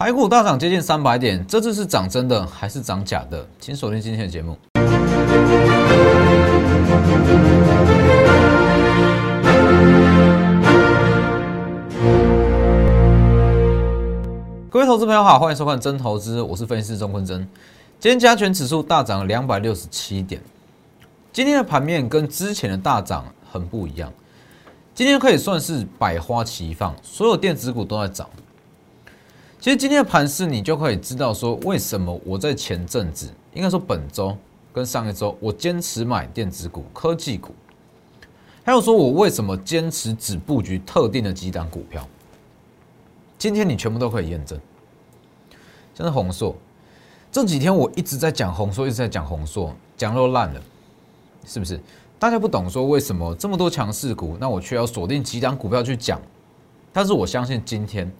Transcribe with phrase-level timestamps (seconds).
[0.00, 3.46] 台股大涨接近三百点，这次是涨真的还是涨假的？
[3.60, 4.56] 请锁定今天的节目。
[14.70, 17.46] 各位投资朋友好，欢迎收看真投资，我是分析师钟坤真。
[17.98, 20.40] 今天加权指数大涨两百六十七点，
[21.30, 24.10] 今天的盘面跟之前的大涨很不一样。
[24.94, 28.26] 今天可以算是百花齐放，所有电子股都在涨。
[29.60, 34.34] 其实今天的盘势，你就可以知道说，为什么我在前阵子，应该说本周
[34.72, 37.54] 跟上一周，我坚持买电子股、科技股，
[38.64, 42.08] 还有说我为什么坚持只布局特定的几档股票。
[43.36, 44.58] 今天你全部都可以验证。
[45.94, 46.56] 像是红硕，
[47.30, 50.62] 这几天我一直在讲红硕，一直在讲红硕，讲都烂了，
[51.44, 51.78] 是不是？
[52.18, 56.18] 大家不懂说为什么这么多强势股，那我却要锁定几档股票去讲。
[56.94, 58.10] 但是我相信今天。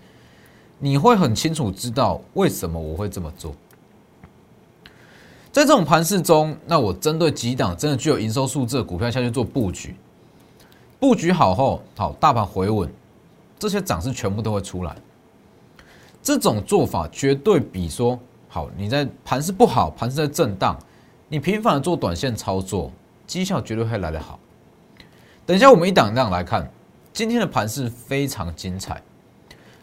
[0.83, 3.55] 你会很清楚知道为什么我会这么做。
[5.53, 9.95] 在这种盘势中，那我针对几档真的具有营收数字的股票下去做布局，
[10.99, 12.91] 布局好后，好大盘回稳，
[13.59, 14.97] 这些涨势全部都会出来。
[16.23, 20.79] 这种做法绝对比说好你在盘势不好，盘势在震荡，
[21.29, 22.91] 你频繁的做短线操作，
[23.27, 24.39] 绩效绝对会来得好。
[25.45, 26.71] 等一下我们一档一档来看，
[27.13, 29.03] 今天的盘势非常精彩。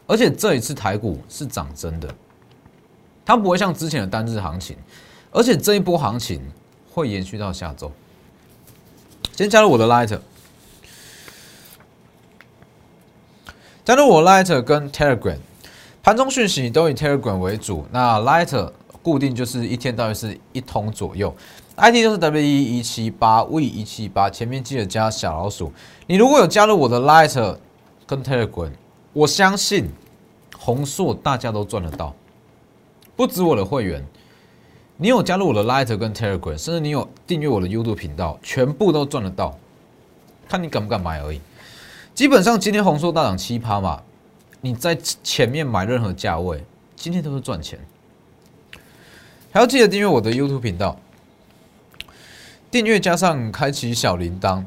[0.07, 2.07] 而且这一次台股是涨真的，
[3.25, 4.77] 它不会像之前的单日行情，
[5.31, 6.41] 而且这一波行情
[6.89, 7.91] 会延续到下周。
[9.35, 10.17] 先加入我的 Light，
[13.83, 15.37] 加入我 Light 跟 Telegram，
[16.01, 18.71] 盘中讯息都以 Telegram 为主，那 Light
[19.03, 21.35] 固定就是一天大约是一通左右
[21.75, 25.73] ，ID 就是 W 一一七八 V 一七八，前面记得加小老鼠。
[26.07, 27.57] 你如果有加入我的 Light
[28.05, 28.71] 跟 Telegram。
[29.13, 29.89] 我相信
[30.57, 32.13] 红硕大家都赚得到，
[33.15, 34.05] 不止我的会员，
[34.97, 39.57] 你有加入我的 Light 跟 Telegram，甚至你有订阅我的 YouTube 频道，全部都赚得到，
[40.47, 41.41] 看你敢不敢买而已。
[42.13, 44.03] 基本上今天红硕大涨七趴嘛，
[44.61, 46.63] 你在前面买任何价位，
[46.95, 47.79] 今天都是赚钱。
[49.51, 50.99] 还要记得订阅我的 YouTube 频道，
[52.69, 54.63] 订阅加上开启小铃铛。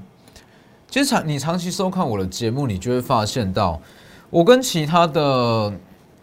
[0.89, 3.81] 其实长你长期收看我的节目，你就会发现到。
[4.31, 5.73] 我跟其他的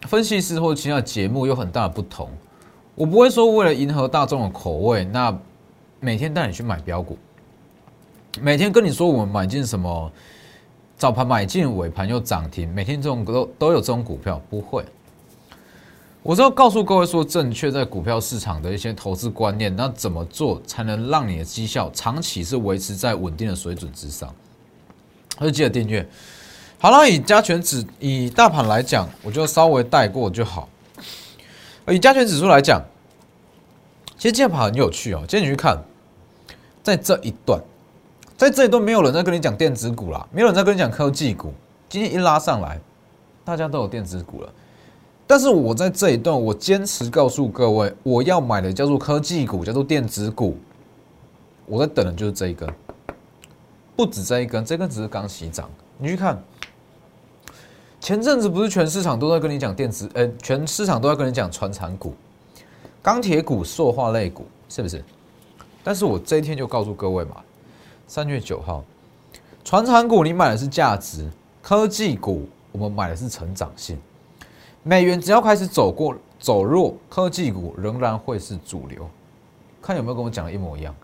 [0.03, 2.29] 分析师或者其他节目有很大的不同，
[2.95, 5.37] 我不会说为了迎合大众的口味，那
[5.99, 7.17] 每天带你去买标股，
[8.39, 10.11] 每天跟你说我们买进什么
[10.95, 14.85] 早盘买进尾盘又涨停，每天这种都都有这种股票，不会。
[16.23, 24.33] 我是要告诉各位说正确在股票市场的一些投资观念，那怎么做才能让你的绩效长期是维持在稳定的水准之上？
[25.41, 26.07] 就记得订阅。
[26.79, 30.69] 好了，以加权指以大盘来讲，我就稍微带过就好。
[31.87, 32.79] 以加权指数来讲，
[34.15, 35.23] 其实今天盘很有趣哦。
[35.27, 35.83] 今天你去看，
[36.83, 37.59] 在这一段，
[38.37, 41.51] 在这一段没有人在跟你讲电子股啦，没有人在跟你讲科技股。
[41.89, 42.79] 今天一拉上来，
[43.43, 44.53] 大家都有电子股了。
[45.25, 50.55] 但是我在这一段，我坚持告诉各位，我要买的叫做科技股，叫做电子股。
[51.65, 52.69] 我在等的就是这一根，
[53.95, 55.67] 不止这一根，这根只是刚起涨。
[55.97, 56.39] 你去看。
[57.99, 62.13] 前阵子不是全市场都在跟你讲电子，呃，全市场都在跟你讲传产股、
[63.01, 65.03] 钢铁股、塑化类股，是不是？
[65.83, 67.37] 但是我这一天就告诉各位嘛，
[68.07, 68.83] 三月九号，
[69.63, 71.29] 传产股你买的是价值，
[71.61, 73.97] 科技股我们买的是成长性。
[74.83, 79.09] 美元只要开始走过走弱，科技股仍然会是主流。
[79.81, 80.95] 看有没有跟我讲的一模一样？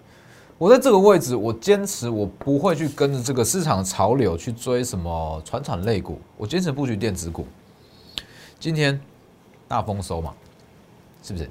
[0.63, 7.45] 我在这个位置，我坚持我不会去跟着这个市场潮流去追什么传产类股，我坚持布局电子股。
[8.61, 8.97] 今天
[9.67, 10.33] 大丰收嘛，
[11.21, 11.49] 是不是？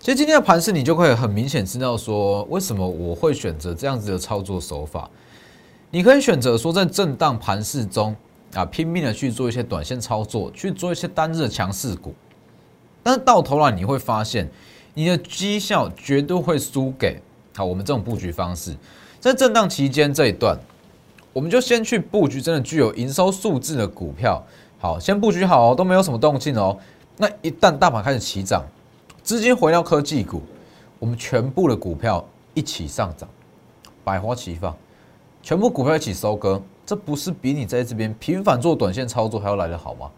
[0.00, 5.08] 其实今天的盘势，你就可以很明显知道说，为什么我会选择这样子的操作手法。
[5.90, 8.14] 你可以选择说，在震荡盘势中
[8.52, 12.14] 啊，拼命的去做一些短线操作，去做一些单日的强势股，
[13.02, 14.46] 但是到头来你会发现，
[14.92, 17.22] 你的绩效绝对会输给。
[17.56, 18.76] 好，我们这种布局方式，
[19.18, 20.58] 在震荡期间这一段，
[21.32, 24.44] 我们就先去布局真的具有营收数字的股票。
[24.78, 26.78] 好，先布局好哦，都没有什么动静哦。
[27.16, 28.62] 那一旦大盘开始起涨，
[29.22, 30.42] 资金回到科技股，
[30.98, 32.22] 我们全部的股票
[32.52, 33.26] 一起上涨，
[34.04, 34.76] 百花齐放，
[35.42, 40.10] 全部股票一起收割，这不是比你在这边频繁做短线操作还要来得好吗？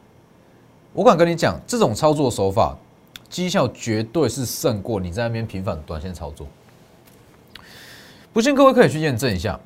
[0.92, 2.76] 我敢跟你讲，这种操作手法
[3.28, 6.44] 绩效绝对是胜过你在那边频繁短线操作。
[8.32, 9.58] 不信各位可以去验证一下，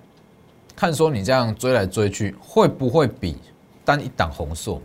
[0.75, 3.37] 看说你这样追来追去，会不会比
[3.85, 4.81] 单一档红硕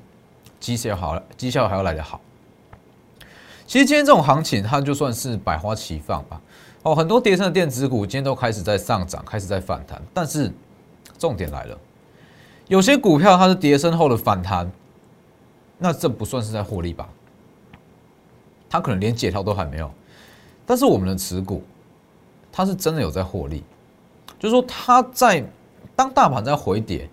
[0.59, 2.19] 绩效好，绩效还要来得好。
[3.65, 6.41] 其实今天这种行情，它就算是百花齐放吧。
[6.83, 10.01] 哦，很多跌升的电子股今天都开始在上涨，开始在反弹。
[10.13, 10.51] 但是
[11.19, 11.77] 重点来了，
[12.67, 14.71] 有些股票它是跌升后的反弹，
[15.77, 17.09] 那这不算是在获利吧？
[18.69, 19.91] 它可能连解套都还没有。
[20.65, 21.63] 但是我们的持股，
[22.57, 23.63] 它是真的有在获利，
[24.39, 25.45] 就是说它在
[25.95, 27.07] 当大盘在回跌，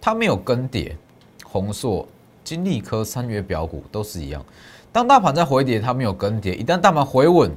[0.00, 0.96] 它没有跟跌，
[1.44, 2.04] 红硕、
[2.42, 4.44] 金利科三月表股都是一样。
[4.90, 7.54] 当大盘在回跌，它没有跟跌；一旦大盘回稳，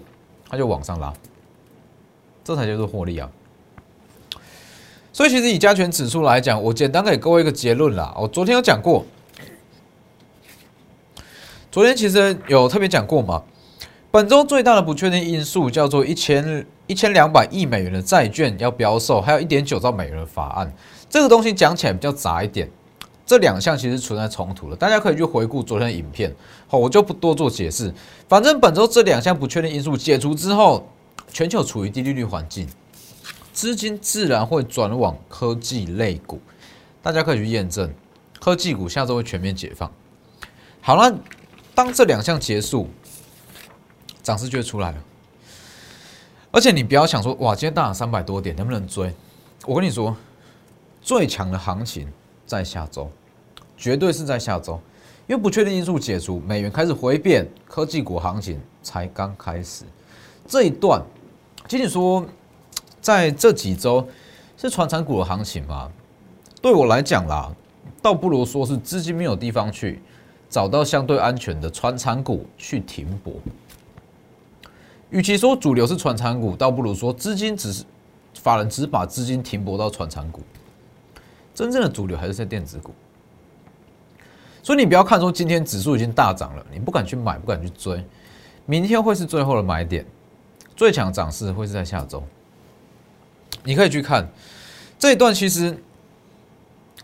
[0.48, 1.12] 它就往上拉，
[2.44, 3.28] 这才叫做获利啊！
[5.12, 8.16] 所以，其实以加权指数来讲，我简单给各位一个结论啦。
[8.16, 9.04] 我昨天有讲过，
[11.72, 13.42] 昨天其实有特别讲过嘛。
[14.12, 16.64] 本周最大的不确定因素叫做一千
[16.94, 20.72] 一千两百亿美元的债券要标售，还有一点九兆美元的法案。
[21.10, 22.70] 这个东西讲起来比较杂一点。
[23.26, 26.32] 这两项其实存在冲突了，大家可以去回顾昨天的影片，
[26.68, 27.92] 好，我就不多做解释。
[28.30, 30.88] 反正本周这两项不确定因素解除之后，
[31.32, 32.68] 全球处于低利率环境，
[33.52, 36.40] 资金自然会转往科技类股，
[37.02, 37.92] 大家可以去验证，
[38.40, 39.92] 科技股下周会全面解放。
[40.80, 41.12] 好了，
[41.74, 42.88] 当这两项结束，
[44.22, 44.98] 涨势就会出来了。
[46.54, 49.12] 而且你不要想说，哇，今天大涨三百多点，能不能追？
[49.66, 50.16] 我跟你说，
[51.02, 52.08] 最强的行情。
[52.46, 53.10] 在下周，
[53.78, 54.80] 绝对是在下周，
[55.28, 59.86] 因为不确定因素解除，美元开始回贬，科技股行情才刚开始。
[60.46, 61.02] 这一段，
[61.68, 62.24] 仅仅说，
[63.02, 64.06] 在这几周
[64.58, 65.90] 是传产股的行情吗？
[66.62, 67.50] 对我来讲啦，
[68.02, 70.02] 倒不如说是资金没有地方去，
[70.50, 73.34] 找到相对安全的传产股去停泊。
[75.14, 77.84] 与其说主流是传产股，倒不如说资金只是
[78.42, 80.42] 法人只把资金停泊到传产股。
[81.54, 82.92] 真正的主流还是在电子股，
[84.64, 88.04] 所以你不要看说今天指数已经大涨了，你不敢去买，不敢去追，
[88.66, 90.04] 明天会是最后的买点，
[90.76, 92.24] 最强涨势会是在下周。
[93.64, 94.28] 你可以去看
[94.98, 95.78] 这一段，其实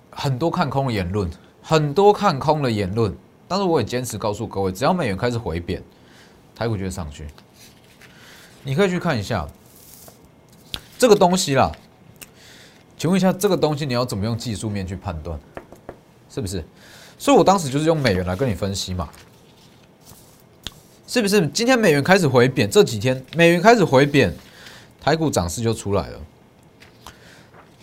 [0.10, 1.30] 很多看空的言论，
[1.62, 3.16] 很多看空的言论，
[3.48, 5.84] 但是我也坚持告诉各位，只要美元开始回贬，
[6.56, 7.28] 台股就会上去。
[8.70, 9.48] 你可以去看一下
[11.00, 11.72] 这个东西啦。
[13.00, 15.40] 请问一下，这个东西你要怎么用技术面去判断？
[16.30, 16.64] 是不是？
[17.18, 19.10] 所以我当时就是用美元来跟你分析嘛，
[21.08, 21.48] 是不是？
[21.48, 24.32] 今天美元开始回贬，这几天美元开始回贬，
[25.02, 26.20] 台股涨势就出来了。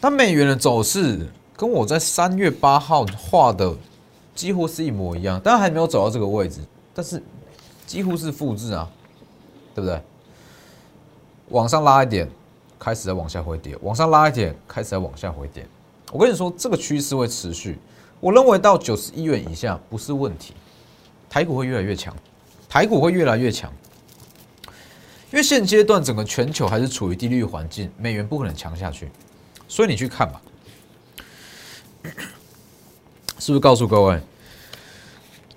[0.01, 3.77] 但美元的走势跟我在三月八号画的
[4.37, 6.61] 几乎是一模一样，但还没有走到这个位置，
[6.95, 7.21] 但是
[7.85, 8.89] 几乎是复制啊，
[9.75, 10.01] 对不对？
[11.49, 12.29] 往上拉一点。
[12.79, 15.67] 开始在往下回跌，往上拉一点，开始在往下回跌。
[16.13, 17.79] 我跟你说，这个趋势会持续。
[18.21, 20.53] 我认为到九十一元以下不是问题，
[21.31, 22.15] 台股会越来越强，
[22.69, 23.73] 台股会越来越强。
[25.31, 29.11] 因为现阶段整个全球还是处于低利率环境，美元不可能强下去，
[29.67, 30.43] 所以你去看吧，
[33.41, 34.21] 是不是告诉各位，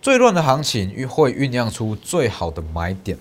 [0.01, 3.18] 最乱的行情会酝酿出最好的买点？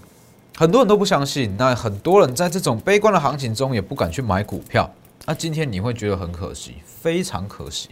[0.58, 4.90] 很多人都不相信，那很多人在这种悲观的行情中也不敢去买股票。
[5.24, 7.90] 那今天你会觉得很可惜，非常可惜。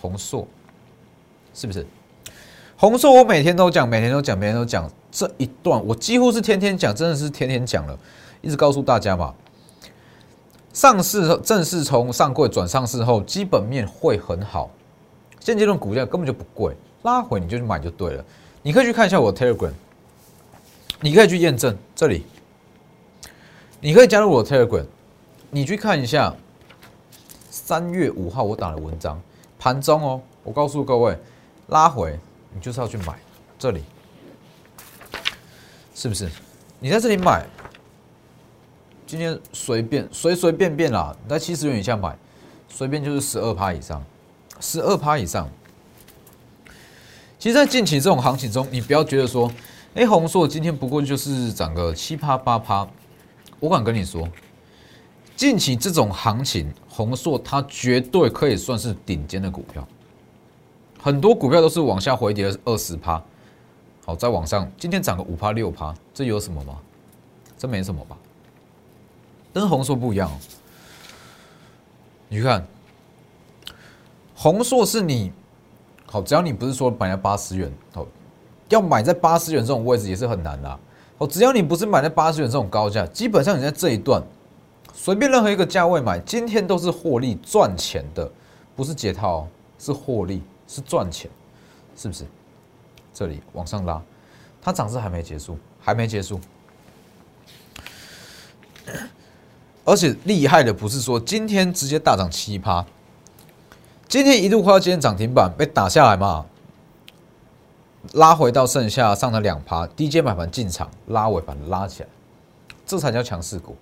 [0.00, 0.44] 红硕
[1.54, 1.86] 是不是？
[2.76, 7.96] 红硕我每天都讲，每天都讲，每天都讲这一段，我几乎是天天讲，真的是天天讲了，
[8.40, 9.32] 一直告诉大家嘛。
[10.72, 14.68] 上市正式从上柜转上市后，基本面会很好。
[15.38, 18.24] 现阶段股价根本就不贵，拉回你就去买就对了。
[18.62, 19.70] 你可以去看一下我的 Telegram。
[21.04, 22.24] 你可以去验证这里，
[23.80, 24.86] 你可以加入我的 Telegram，
[25.50, 26.32] 你去看一下
[27.50, 29.20] 三月五号我打的文章，
[29.58, 31.18] 盘中哦，我告诉各位，
[31.66, 32.16] 拉回
[32.54, 33.18] 你就是要去买
[33.58, 33.82] 这里，
[35.92, 36.30] 是不是？
[36.78, 37.44] 你在这里买，
[39.04, 42.16] 今天随便随随便便啦，你在七十元以下买，
[42.68, 44.00] 随便就是十二趴以上，
[44.60, 45.50] 十二趴以上。
[47.40, 49.50] 其实，在近期这种行情中，你不要觉得说。
[49.94, 52.88] 哎，红硕今天不过就是涨个七趴八趴，
[53.60, 54.26] 我敢跟你说，
[55.36, 59.86] 近期这种行情，红硕它绝对可以算是顶尖的股票。
[60.98, 63.22] 很多股票都是往下回跌二十趴，
[64.06, 66.78] 好，再往上，今天涨个五趴六趴，这有什么吗？
[67.58, 68.16] 这没什么吧？
[69.52, 70.32] 但是红硕不一样哦，
[72.30, 72.66] 你看，
[74.34, 75.30] 红硕是你
[76.06, 78.06] 好，只要你不是说买了八十元，好。
[78.72, 80.78] 要买在八十元这种位置也是很难的
[81.18, 81.26] 哦。
[81.26, 84.22] 只要你不是买在八十元这种高价，基本上你在这一段
[84.94, 88.30] 随便任何一个价位买，今天都是获利赚钱的，
[88.74, 89.48] 不是解套，哦
[89.78, 91.30] 是获利，是赚钱。
[91.94, 92.24] 是不是？
[93.12, 94.00] 这里往上拉，
[94.62, 96.40] 它涨势还没结束，还没结束。
[99.84, 102.86] 而且厉害的不是说今天直接大涨七趴，
[104.08, 106.46] 今天一度快要今天涨停板被打下来嘛，
[108.12, 112.08] 拉回到剩下上了两趴，低阶买盘进场拉尾盘拉起来，
[112.84, 113.76] 这才叫强势股。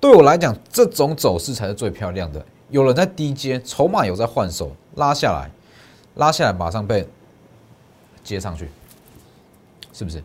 [0.00, 2.44] 对我来讲，这种走势才是最漂亮的。
[2.70, 5.50] 有人在低阶，筹码有在换手，拉下来，
[6.14, 7.08] 拉下来马上被
[8.24, 8.70] 接上去，
[9.92, 10.22] 是不是？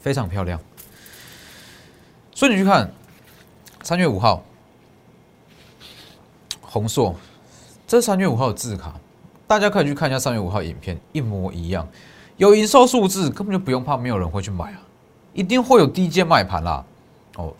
[0.00, 0.60] 非常漂亮。
[2.34, 2.90] 所以你去看。
[3.82, 4.42] 三月五号，
[6.60, 7.14] 红硕，
[7.86, 8.98] 这三月五号的字卡，
[9.46, 11.86] 大家可以去看一下三月五号影片，一模一样，
[12.36, 14.80] 有营收数字，根本就不用怕，没有人会去买啊，
[15.32, 16.84] 一定会有低阶卖盘啦。
[17.36, 17.52] 哦，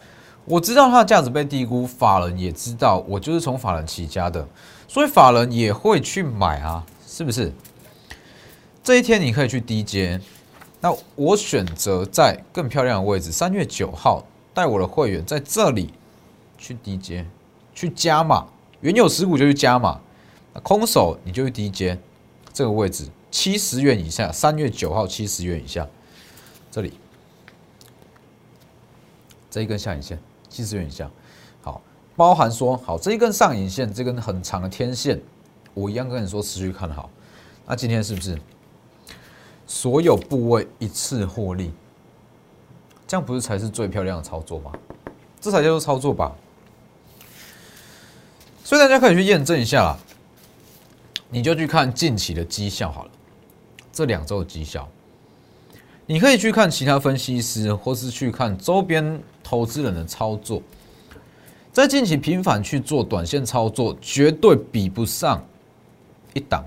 [0.44, 4.46] 我知道它的价值被低估，法人也知道，我就是从法人起家的，
[4.88, 7.52] 所以法人也会去买啊，是不是？
[8.82, 10.20] 这一天你可以去低阶，
[10.80, 15.92] 那我选择在更漂亮的位置，三月九号带我的会员在这里。
[16.58, 17.22] 去低阶，
[17.74, 18.46] 去加码，
[18.80, 20.00] 原有持股就去加码，
[20.62, 21.98] 空手你就去低阶，
[22.52, 25.86] 这个位置七十元以下，三月九号七十元以下，
[26.70, 26.92] 这里
[29.50, 31.10] 这一根下影线七十元以下，
[31.62, 31.80] 好，
[32.16, 35.20] 包含说好这一根上影线，这根很长的天线，
[35.74, 37.10] 我一样跟你说持续看好，
[37.66, 38.38] 那今天是不是
[39.66, 41.72] 所有部位一次获利？
[43.06, 44.72] 这样不是才是最漂亮的操作吗？
[45.40, 46.34] 这才叫做操作吧。
[48.64, 49.98] 所以大家可以去验证一下啦，
[51.28, 53.10] 你就去看近期的绩效好了，
[53.92, 54.88] 这两周的绩效，
[56.06, 60.62] 你可以去看其他分析师，或是去看周边投资人的操作，
[61.72, 65.44] 在近期频繁去做短线操作，绝对比不上
[66.32, 66.64] 一档，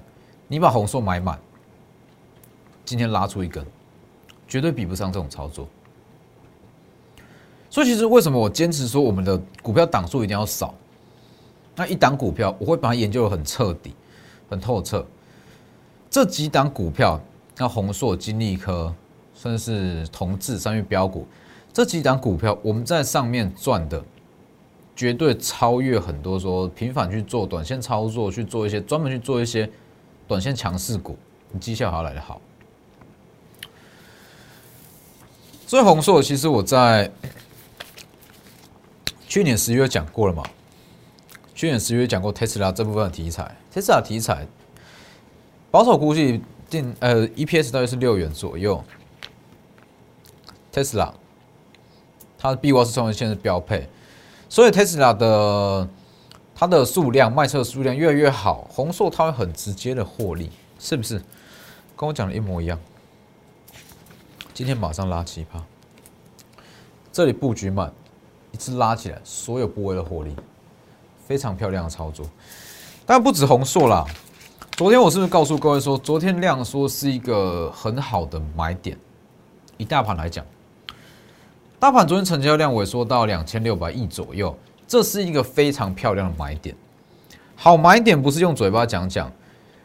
[0.48, 1.40] 你把红硕买满，
[2.84, 3.66] 今天拉出一根，
[4.48, 5.68] 绝对比不上这种操作。
[7.70, 10.74] 所以其实为什么我坚持说我们的股票档数一定要少？
[11.76, 13.94] 那一档股票，我会把它研究的很彻底、
[14.50, 15.06] 很透彻。
[16.10, 17.22] 这几档股票，
[17.56, 18.94] 像宏硕、金利科，
[19.36, 19.64] 甚至
[20.04, 21.28] 是同志、三月标股，
[21.72, 24.04] 这几档股票，我们在上面赚的，
[24.96, 29.70] 绝对超越很多说频繁去做短线操作，去做一些专门去做一些
[30.28, 31.16] 短线强势股，
[31.52, 32.42] 你绩效还要来得好。
[35.68, 37.12] 所以宏硕，其实我在
[39.28, 40.44] 去年十月讲过了嘛。
[41.60, 44.48] 去年十月讲过特斯拉这部分的题材，特斯拉题材
[45.70, 48.82] 保守估计定呃 EPS 大约是六元左右。
[50.72, 51.14] 特斯拉
[52.38, 53.90] 它的 B 沃是充电线是标配，
[54.48, 55.86] 所以特斯拉的
[56.56, 60.50] 它的数量卖车的数量越来越好，红硕它会很直接的获利，
[60.80, 61.22] 是不是？
[61.98, 62.80] 跟我讲的一模一样。
[64.54, 65.62] 今天马上拉七趴，
[67.12, 67.92] 这里布局慢，
[68.54, 70.34] 一次拉起来，所有部位的获利。
[71.30, 72.26] 非常漂亮的操作，
[73.06, 74.04] 但不止红硕啦。
[74.72, 78.98] 昨天我是不是告诉各位说，昨天量缩是一个很好的买点？
[79.78, 80.44] 以大盘来讲，
[81.78, 84.58] 大盘昨天成交量萎缩到两千六百亿左右，
[84.88, 86.76] 这是一个非常漂亮的买点。
[87.56, 89.32] 好买点不是用嘴巴讲讲，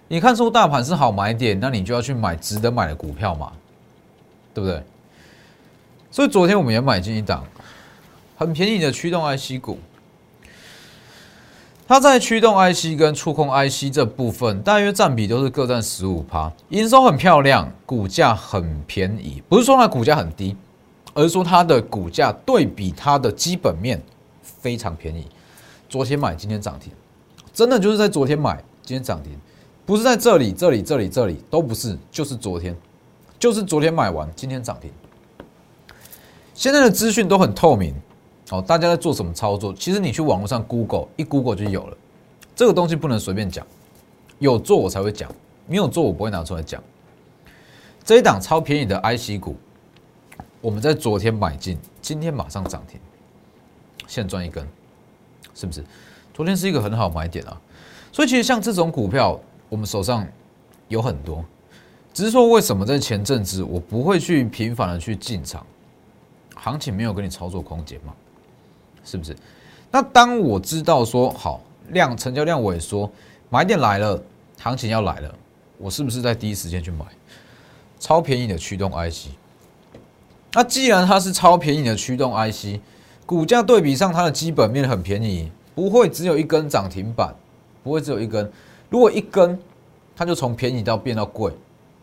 [0.09, 3.53] 你看出大盘是好买点，那你就要去买值得买的股票嘛，
[4.55, 4.83] 对不对？
[6.11, 7.45] 所以昨天我们也买进一档
[8.35, 9.79] 很便宜的驱动 IC 股。
[11.87, 20.57] 它在驱动 IC 跟触控 IC 这部分，大约占比都是各占十五趴，营收很漂亮，股价很便宜，不是说它股价很低，
[21.13, 24.03] 而是说它的股价对比它的基本面
[24.43, 25.27] 非常便宜。
[25.87, 26.91] 昨天买，今天涨停，
[27.53, 29.39] 真的就是在昨天买，今天涨停，
[29.85, 32.75] 不是在这里、这里、这里、这里都不是，就是昨天，
[33.39, 34.91] 就是昨天买完，今天涨停。
[36.55, 37.95] 现在的资讯都很透明。
[38.49, 39.73] 好，大家在做什么操作？
[39.73, 41.97] 其实你去网络上 Google 一 Google 就有了。
[42.55, 43.67] 这个东西不能随便讲，
[44.39, 45.31] 有做我才会讲，
[45.67, 46.83] 没有做我不会拿出来讲。
[48.05, 49.57] 这一档超便宜的 IC 股，
[50.61, 53.01] 我们在昨天买进，今天马上涨停，
[54.07, 54.69] 现赚一根，
[55.55, 55.83] 是不是？
[56.35, 57.59] 昨天是一个很好买点啊。
[58.13, 60.25] 所以其实像这种股票，我们手上
[60.89, 61.43] 有很多，
[62.13, 65.67] 只是说为什么在前阵子我不会去频繁的去进场，
[66.55, 68.15] 行情没有给你操作空间嘛？
[69.05, 69.37] 是不是？
[69.91, 73.11] 那当我知道说好量成交量萎缩，
[73.49, 74.21] 买点来了，
[74.59, 75.35] 行情要来了，
[75.79, 77.05] 我是不是在第一时间去买
[78.01, 79.29] 超便宜的驱动 IC？
[80.53, 82.81] 那既然它是超便宜的驱动 IC，
[83.27, 87.35] 股价对比上它的基本面很便宜，不会只有一根涨停板，
[87.83, 88.51] 不会只有一根。
[88.91, 89.59] 如果一根，
[90.17, 91.53] 它就从便宜到变到贵，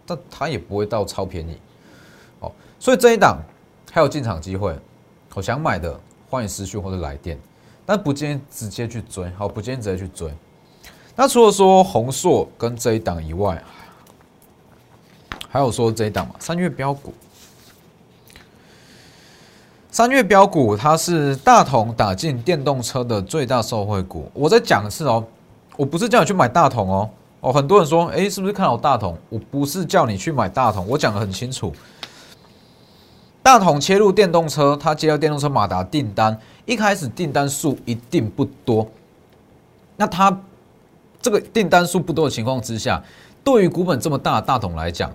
[0.05, 1.57] 但它也不会到超便宜，
[2.39, 3.39] 哦，所以这一档
[3.91, 4.77] 还有进场机会，
[5.33, 5.97] 我想买的
[6.31, 7.37] 欢迎私讯或者来电，
[7.85, 10.33] 但不建议直接去追，好，不建议直接去追。
[11.13, 13.61] 那除了说红硕跟这一档以外，
[15.49, 17.13] 还有说这一档嘛，三月标股，
[19.91, 24.31] 三月标股它是大同打进电动车的最大受惠股。
[24.33, 25.21] 我在讲的是哦，
[25.75, 27.09] 我不是叫你去买大同哦。
[27.41, 29.17] 哦，很多人说，哎，是不是看好大同？
[29.27, 31.73] 我不是叫你去买大同，我讲的很清楚。
[33.43, 38.87] 大同切入电动车，他接到电动车马达订单，一开始订单数一定不多。
[39.97, 40.41] 那他
[41.21, 43.03] 这个订单数不多的情况之下，
[43.43, 45.11] 对于股本这么大的大同来讲，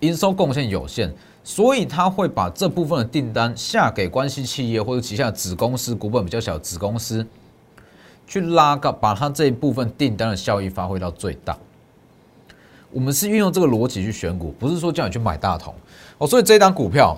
[0.00, 1.12] 营收贡献有限，
[1.42, 7.26] 所以他会把这部分的订单下给关系企业或者旗下子公司，股本比较小子公司。
[8.26, 11.54] 去拉高，把它这一部分订单的效益发挥到最大。
[12.90, 15.74] 我们是运用这个逻辑去选股，不是说叫你去买大同
[16.16, 16.26] 哦。
[16.26, 17.14] 所以这一档股票，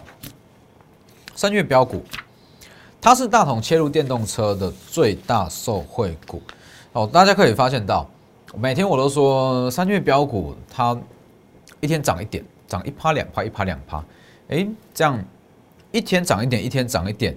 [1.36, 2.02] 三月标股，
[3.00, 6.42] 它是大同切入电动车的最大受惠股
[6.92, 7.08] 哦。
[7.12, 8.10] 大家可以发现到，
[8.56, 10.98] 每天我都说三月标股，它
[11.80, 14.04] 一天涨一点，涨一趴两趴，一趴两趴，
[14.48, 15.22] 哎，这样
[15.92, 17.36] 一天涨一点，一天涨一点，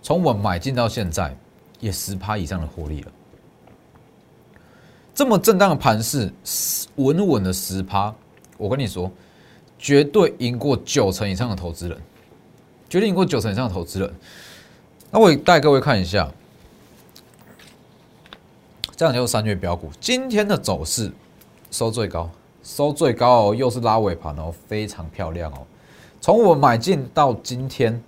[0.00, 1.36] 从我买进到现在。
[1.80, 3.12] 也十趴以上的获利了，
[5.14, 6.30] 这么震荡的盘势，
[6.96, 8.14] 稳稳的十趴，
[8.58, 9.10] 我跟你说，
[9.78, 11.98] 绝对赢过九成以上的投资人，
[12.90, 14.14] 决定过九成以上的投资人。
[15.10, 16.30] 那我带各位看一下，
[18.94, 21.10] 这样就是三月标股今天的走势，
[21.70, 22.28] 收最高，
[22.62, 25.66] 收最高哦，又是拉尾盘哦，非常漂亮哦。
[26.20, 28.02] 从我买进到今天，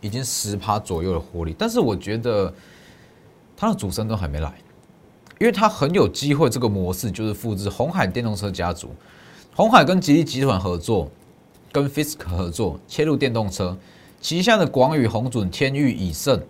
[0.00, 2.54] 已经十趴左右的获利，但是我觉得。
[3.60, 4.54] 它的主升都还没来，
[5.40, 6.48] 因为它很有机会。
[6.48, 8.94] 这个模式就是复制红海电动车家族，
[9.52, 11.10] 红海跟吉利集团合作，
[11.82, 13.76] 跟 Fisk 合作切入电动车，
[14.20, 16.42] 旗下的广宇、宏准、天域、以盛，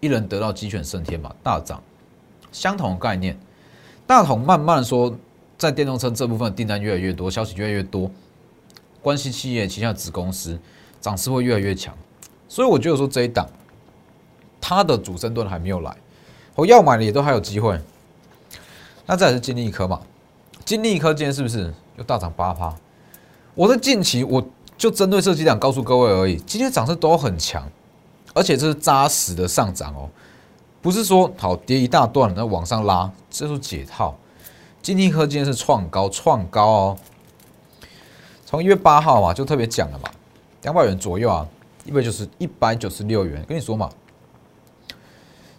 [0.00, 1.82] 一人得到鸡犬升天嘛，大涨。
[2.52, 3.38] 相同的概念，
[4.06, 5.14] 大同慢慢说，
[5.56, 8.10] 在电动车这部分订单越来越多，消息越来越多，
[9.02, 10.58] 关系企业旗下子公司
[11.00, 11.94] 涨势会越来越强。
[12.48, 13.46] 所以我觉得说这一档，
[14.60, 15.96] 它的主升段还没有来。
[16.56, 17.78] 我要买的也都还有机会，
[19.06, 20.00] 那再是金利科嘛？
[20.64, 22.74] 金利科今天是不是又大涨八趴？
[23.54, 24.42] 我在近期我
[24.78, 27.68] 就针对这几档告诉各位而已，今天涨势都很强，
[28.32, 30.08] 而且这是扎实的上涨哦，
[30.80, 34.16] 不是说好跌一大段那往上拉，这是解套。
[34.80, 36.98] 金利科今天是创高，创高哦，
[38.46, 40.08] 从一月八号嘛就特别讲了嘛，
[40.62, 41.46] 两百元左右啊，
[41.84, 43.90] 一百九十一百九十六元，跟你说嘛。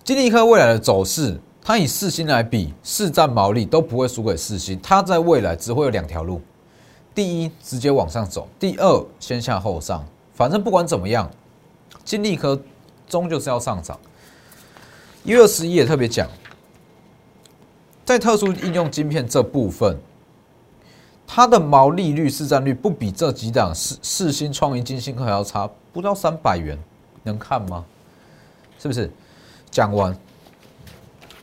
[0.04, 4.80] 金立科未来的走势，它以四星来比，市占毛利都不会输给四星。
[4.82, 6.42] 它在未来只会有两条路：
[7.14, 10.06] 第一，直接往上走；第二，先下后上。
[10.34, 11.30] 反正不管怎么样，
[12.04, 12.60] 金立科
[13.08, 14.00] 终究是要上涨。
[15.24, 16.28] 一月二十一也特别讲，
[18.06, 20.00] 在特殊应用晶片这部分，
[21.28, 26.78] 它的毛利率、市占率不比这几档四四星、创意、金星科还要差，不到三百元，
[27.24, 27.86] 能看吗？
[28.80, 29.12] 是不是？
[29.70, 30.18] 讲完，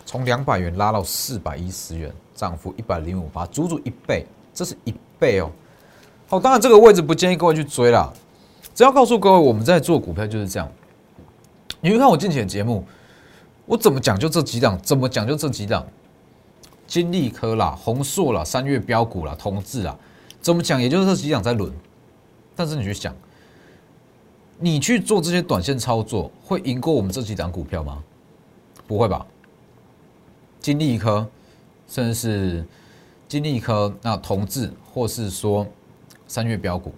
[0.05, 4.27] 从两百元拉到四百一十元，涨幅一百零五八，足足一倍，
[4.59, 5.49] 这是一倍哦。
[6.27, 8.13] 好，当然这个位置不建议各位去追啦，
[8.75, 10.69] 只要告诉各位我们在做股票就是这样。
[11.81, 12.85] 你会看我近期的节目，
[13.67, 15.87] 我怎么讲就这几档，怎么讲就这几档，
[16.89, 19.97] 金利科啦、宏硕啦、三月标股啦、同志啦，
[20.41, 21.73] 怎么讲也就是这几档在轮。
[22.57, 23.15] 但是你去想，
[24.59, 28.03] 你去做这些短线操作，会赢过我们这几档股票吗？
[28.89, 29.25] 不会吧？
[30.59, 31.25] 金利科，
[31.87, 32.67] 甚至是
[33.29, 35.67] 金利科，那同志，或是说
[36.27, 36.93] 三月标股，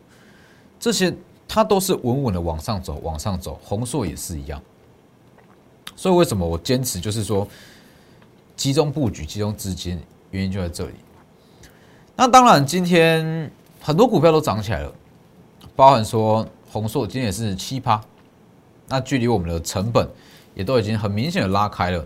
[0.79, 1.15] 这些
[1.49, 3.59] 它都是稳稳的往上走，往上走。
[3.63, 4.63] 红硕也是一样。
[5.97, 7.47] 所以为什么我坚持就是说
[8.57, 10.95] 集中布局、集中资金，原因就在这里。
[12.17, 14.93] 那当然，今天很多股票都涨起来了，
[15.75, 18.01] 包含说红硕今天也是七趴，
[18.89, 20.09] 那距离我们的成本。
[20.53, 22.05] 也都已经很明显的拉开了，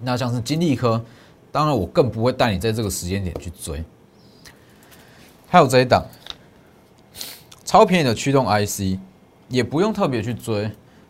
[0.00, 1.02] 那像是金利科，
[1.52, 3.84] 当然我更不会带你在这个时间点去追。
[5.48, 6.04] 还有这一档
[7.64, 8.98] 超便宜的驱动 IC，
[9.48, 10.64] 也不用特别去追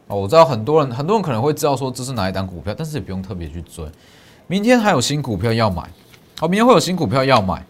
[0.09, 0.15] 啊。
[0.15, 3.87] 我知道很多人很多人可能会知道说这是哪一档股票，但是也不用特别去追。
[4.47, 5.89] 明天还有新股票要买，
[6.39, 7.65] 好，明天会有新股票要买，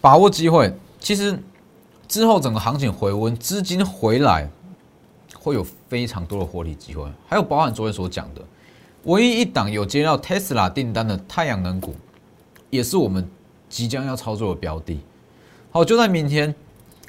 [0.00, 0.72] 把握机会。
[1.00, 1.36] 其实
[2.06, 4.48] 之后整个行情回温，资金回来。
[5.36, 8.40] 会有非常多的获利机会，还有包含昨天所讲的，
[9.04, 11.94] 唯一一档有接到 Tesla 订单的太阳能股，
[12.70, 13.28] 也是我们
[13.68, 14.98] 即将要操作的标的。
[15.70, 16.54] 好，就在明天，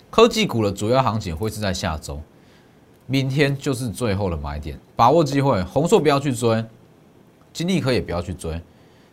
[0.10, 2.20] 科技股的主要行情会是在下周，
[3.06, 5.64] 明天就是最后的买点，把握机会。
[5.64, 6.64] 红硕不要去追，
[7.54, 8.60] 金利科也不要去追，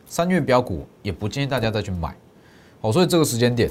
[0.07, 2.17] 三月标股也不建议大家再去买。
[2.81, 3.71] 好，所以这个时间点，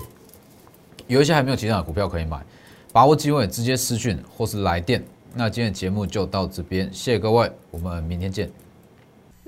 [1.08, 2.42] 有一些还没有其他的股票可以买，
[2.94, 5.04] 把握机会，直接私讯或是来电。
[5.34, 8.50] 那今天的节目就到这边，谢谢各位，我们明天见。